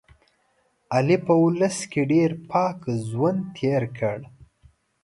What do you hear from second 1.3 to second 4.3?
اولس کې ډېر پاک ژوند تېر کړ.